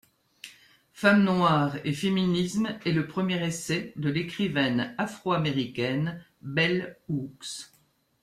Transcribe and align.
Femmes 0.93 1.23
noires 1.25 1.77
et 1.85 1.93
féminisme 1.93 2.75
est 2.87 2.91
le 2.91 3.05
premier 3.07 3.39
essai 3.45 3.93
de 3.97 4.09
l'écrivaine 4.09 4.95
afro-américaine 4.97 6.25
Bell 6.41 6.97
Hooks. 7.07 7.69